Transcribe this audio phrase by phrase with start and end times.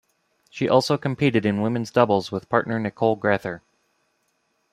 [0.49, 3.61] She also competed in women's doubles with partner Nicole Grether.